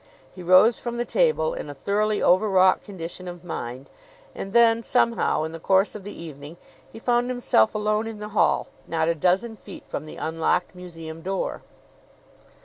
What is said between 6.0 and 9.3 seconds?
the evening, he found himself alone in the hall, not a